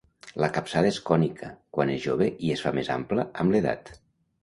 La 0.43 0.47
capçada 0.55 0.89
és 0.93 0.97
cònica 1.09 1.51
quan 1.79 1.93
és 1.99 2.03
jove 2.09 2.33
i 2.49 2.53
es 2.57 2.67
fa 2.67 2.75
més 2.81 2.93
ampla 2.99 3.31
amb 3.45 3.57
l'edat. 3.59 3.99